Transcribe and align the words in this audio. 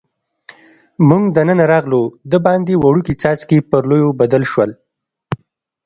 موږ 1.07 1.23
دننه 1.37 1.65
راغلو، 1.73 2.01
دباندې 2.31 2.73
وړوکي 2.77 3.13
څاڅکي 3.21 3.59
پر 3.69 3.81
لویو 3.89 4.09
بدل 4.19 4.43
شول. 4.51 4.71